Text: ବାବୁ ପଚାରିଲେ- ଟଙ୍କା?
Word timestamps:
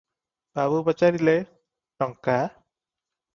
ବାବୁ 0.59 0.79
ପଚାରିଲେ- 0.87 1.35
ଟଙ୍କା? 2.05 2.39